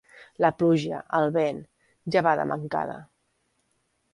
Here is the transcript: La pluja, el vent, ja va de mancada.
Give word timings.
La 0.43 0.49
pluja, 0.61 1.01
el 1.17 1.29
vent, 1.35 1.59
ja 2.17 2.25
va 2.29 2.33
de 2.41 2.47
mancada. 2.53 2.97